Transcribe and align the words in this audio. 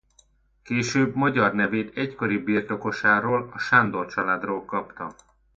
Később 0.63 1.15
magyar 1.15 1.53
nevét 1.53 1.97
egykori 1.97 2.37
birtokosáról 2.37 3.49
a 3.53 3.57
Sándor 3.59 4.05
családról 4.07 4.65
kapta. 4.65 5.15